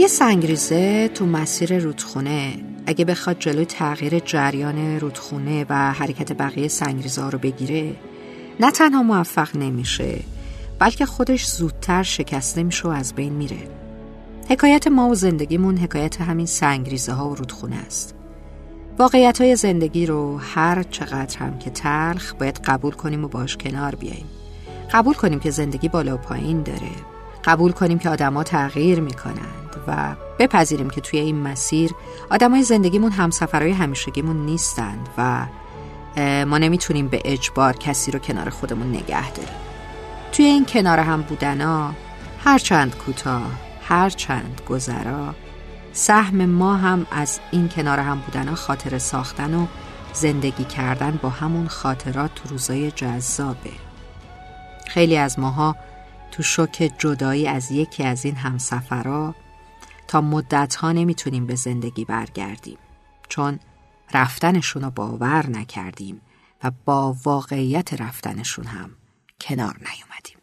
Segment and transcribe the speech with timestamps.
[0.00, 2.52] یه سنگریزه تو مسیر رودخونه.
[2.86, 7.96] اگه بخواد جلوی تغییر جریان رودخونه و حرکت بقیه سنگریزه رو بگیره
[8.60, 10.20] نه تنها موفق نمیشه
[10.78, 13.68] بلکه خودش زودتر شکسته میشه و از بین میره.
[14.48, 18.14] حکایت ما و زندگیمون حکایت همین سنگریزه ها و رودخونه است.
[18.98, 23.94] واقعیت های زندگی رو هر چقدر هم که تلخ باید قبول کنیم و باش کنار
[23.94, 24.26] بیاییم.
[24.92, 26.90] قبول کنیم که زندگی بالا و پایین داره.
[27.44, 31.90] قبول کنیم که آدما تغییر می‌کنند و بپذیریم که توی این مسیر
[32.30, 35.46] آدمای زندگیمون همسفرهای همیشگیمون نیستند و
[36.44, 39.54] ما نمی‌تونیم به اجبار کسی رو کنار خودمون نگه داریم.
[40.32, 41.94] توی این کنار هم بودنا
[42.44, 43.50] هرچند کوتاه
[43.82, 45.34] هرچند گذرا
[45.92, 49.66] سهم ما هم از این کنار هم بودنا خاطر ساختن و
[50.12, 53.70] زندگی کردن با همون خاطرات تو روزای جذابه.
[54.88, 55.76] خیلی از ماها
[56.30, 59.34] تو شوک جدایی از یکی از این همسفرها
[60.10, 62.78] تا مدتها نمی‌تونیم به زندگی برگردیم.
[63.28, 63.58] چون
[64.14, 66.20] رفتنشون رو باور نکردیم
[66.64, 68.90] و با واقعیت رفتنشون هم
[69.40, 70.39] کنار نیومدیم.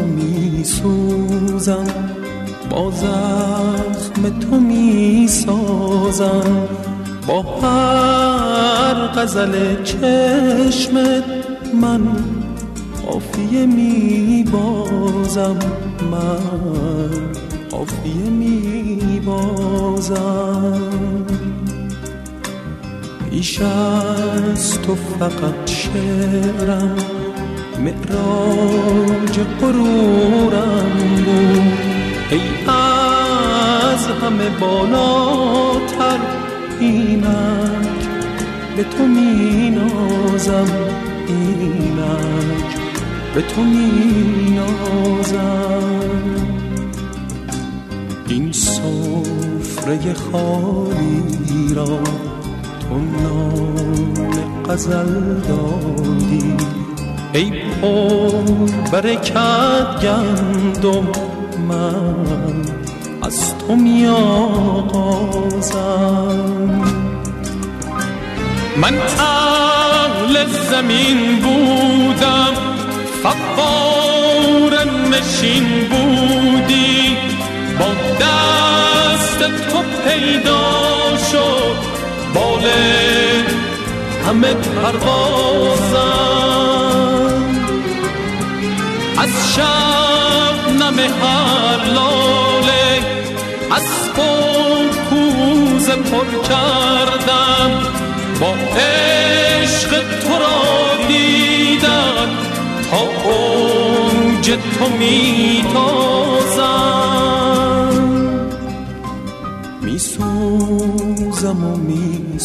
[0.00, 1.86] و میسوزم.
[2.70, 6.42] با زخم تو می‌سازم.
[7.26, 11.24] با هر غزل چشمت
[11.82, 12.00] من
[13.06, 15.56] قافیه میبازم.
[16.10, 17.10] من
[17.70, 19.60] قافیه میبازم.
[23.30, 26.96] پیش از تو فقط شعرم
[27.84, 30.92] معراج قرورم
[31.24, 31.78] بود
[32.30, 36.18] ای از همه بالاتر
[36.80, 38.00] اینک
[38.76, 40.70] به تو می نازم
[41.28, 42.76] اینک
[43.34, 46.00] به تو می نازم
[48.28, 52.00] این سفره خالی را
[52.80, 54.14] تو نام
[54.68, 56.56] غزل دادی.
[57.32, 58.32] ای پر
[58.92, 61.08] برکت گندم
[61.68, 62.62] من
[63.22, 65.60] از تو می آغازم
[68.76, 72.54] من اهل زمین بودم
[73.22, 77.16] فقار نشین بودی.
[77.78, 77.86] با
[78.20, 81.76] دست تو پیدا شد
[82.34, 82.64] بال
[84.26, 86.29] همه پروازم.
[89.22, 93.00] از شب نم هر لاله
[93.70, 93.86] از
[95.10, 97.70] کوزه پر کردم.
[98.40, 100.60] با عشق تو را
[101.08, 102.28] دیدن
[102.90, 103.00] تا
[103.30, 104.46] اوج
[104.78, 105.90] تو میتازم
[109.82, 112.40] میسوزم و میسوزم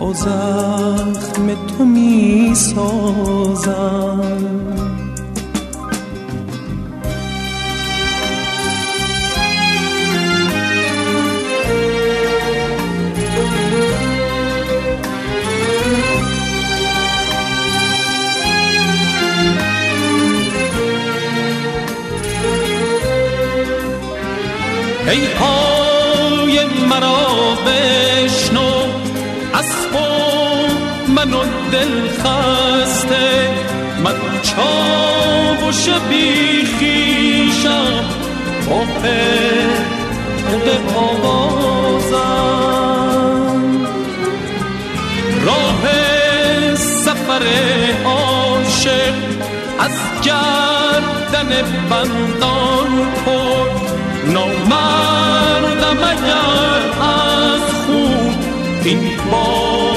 [0.00, 2.98] با زخم تو می‌سازم.
[25.08, 28.77] ای های مرا بشنو.
[31.18, 31.42] خود من و
[31.72, 33.48] دل خسته
[34.04, 38.04] من چاوش بیخیشم
[38.70, 39.88] با پرد
[40.96, 42.18] آوازم.
[45.46, 45.82] راه
[46.74, 47.44] سفر
[48.04, 49.14] عاشق
[49.78, 51.50] از گردن
[51.90, 52.92] بندان
[53.24, 53.68] پر.
[54.32, 58.34] نامردم اگر از خون
[58.84, 59.00] این
[59.30, 59.87] باش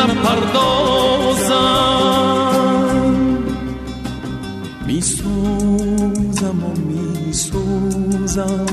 [0.00, 1.74] نپردازم
[4.86, 8.66] میسوزم و میسوزم.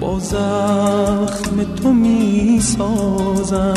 [0.00, 3.74] با زخم تو می‌سازم.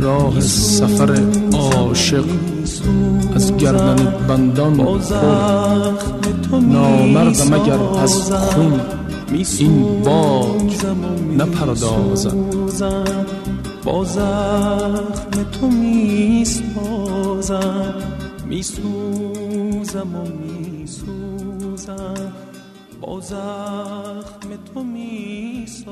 [0.00, 1.18] راه سفر
[1.52, 2.24] عاشق
[3.34, 4.98] از گردن بندان پر
[6.58, 8.80] نامردم اگر از خون
[9.58, 10.76] این باج
[11.38, 12.36] نپردازم.
[13.84, 17.14] با زخم تو می‌سازم
[18.46, 22.32] میسوزم و میسوزم.
[23.00, 25.90] با زخم تو می‌سازم